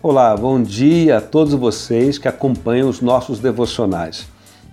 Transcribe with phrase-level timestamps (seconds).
[0.00, 4.28] Olá, bom dia a todos vocês que acompanham os nossos devocionais.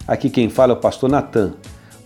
[0.08, 1.54] Aqui quem fala é o pastor Natan.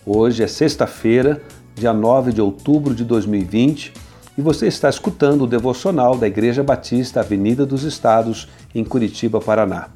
[0.06, 1.42] Hoje é sexta-feira,
[1.74, 3.92] dia 9 de outubro de 2020,
[4.38, 9.88] e você está escutando o devocional da Igreja Batista Avenida dos Estados, em Curitiba, Paraná.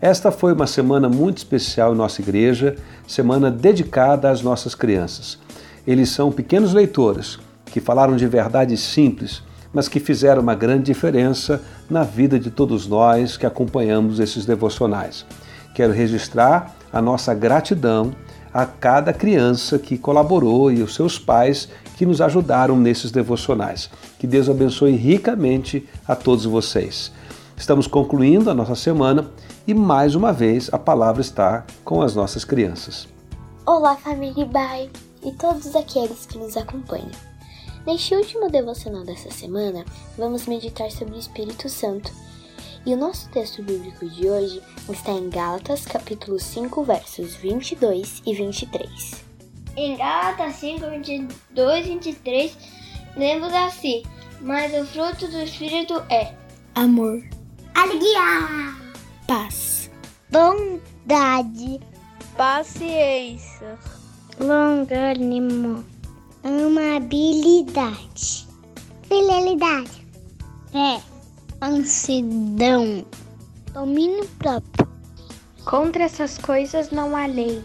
[0.00, 2.74] Esta foi uma semana muito especial em nossa igreja,
[3.06, 5.38] semana dedicada às nossas crianças.
[5.86, 9.44] Eles são pequenos leitores que falaram de verdades simples
[9.74, 11.60] mas que fizeram uma grande diferença
[11.90, 15.26] na vida de todos nós que acompanhamos esses devocionais.
[15.74, 18.14] Quero registrar a nossa gratidão
[18.54, 23.90] a cada criança que colaborou e os seus pais que nos ajudaram nesses devocionais.
[24.16, 27.10] Que Deus abençoe ricamente a todos vocês.
[27.56, 29.28] Estamos concluindo a nossa semana
[29.66, 33.08] e mais uma vez a palavra está com as nossas crianças.
[33.66, 34.88] Olá, família Bai
[35.24, 37.33] e todos aqueles que nos acompanham.
[37.86, 39.84] Neste último devocional dessa semana,
[40.16, 42.10] vamos meditar sobre o Espírito Santo.
[42.86, 48.34] E o nosso texto bíblico de hoje está em Gálatas, capítulo 5, versos 22 e
[48.34, 49.24] 23.
[49.76, 52.58] Em Gálatas 5, 22 e 23,
[53.16, 54.02] lemos assim:
[54.40, 56.34] Mas o fruto do Espírito é
[56.74, 57.22] amor,
[57.74, 58.76] alegria,
[59.26, 59.90] paz,
[60.30, 61.80] bondade,
[62.34, 63.78] paciência,
[64.40, 65.93] longânimo
[66.44, 68.46] amabilidade,
[69.08, 70.06] fidelidade,
[70.70, 71.00] fé,
[71.58, 73.04] mansidão,
[73.72, 74.86] domínio próprio.
[75.64, 77.62] Contra essas coisas não há lei.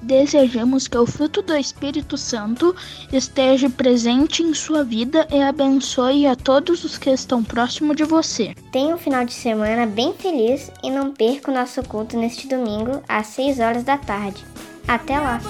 [0.00, 2.74] Desejamos que o fruto do Espírito Santo
[3.12, 8.54] esteja presente em sua vida e abençoe a todos os que estão próximo de você.
[8.72, 13.02] Tenha um final de semana bem feliz e não perca o nosso culto neste domingo
[13.06, 14.44] às 6 horas da tarde.
[14.88, 15.40] Até lá!